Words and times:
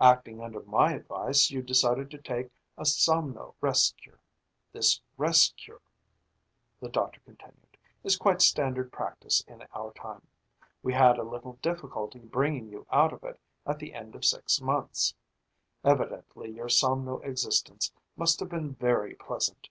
Acting 0.00 0.40
under 0.40 0.62
my 0.62 0.94
advice, 0.94 1.50
you 1.50 1.60
decided 1.60 2.10
to 2.12 2.16
take 2.16 2.50
a 2.78 2.82
somno 2.84 3.54
rest 3.60 3.94
cure. 4.00 4.20
"This 4.72 5.02
rest 5.18 5.54
cure," 5.58 5.82
the 6.80 6.88
doctor 6.88 7.20
continued, 7.26 7.76
"is 8.02 8.16
quite 8.16 8.40
standard 8.40 8.90
practice 8.90 9.42
in 9.46 9.60
our 9.74 9.92
time. 9.92 10.26
We 10.82 10.94
had 10.94 11.18
a 11.18 11.22
little 11.22 11.58
difficulty 11.60 12.20
bringing 12.20 12.70
you 12.70 12.86
out 12.90 13.12
of 13.12 13.22
it 13.22 13.38
at 13.66 13.78
the 13.78 13.92
end 13.92 14.14
of 14.14 14.24
six 14.24 14.62
months. 14.62 15.12
Evidently 15.84 16.50
your 16.50 16.68
somno 16.70 17.18
existence 17.22 17.92
must 18.16 18.40
have 18.40 18.48
been 18.48 18.72
very 18.72 19.14
pleasant." 19.14 19.68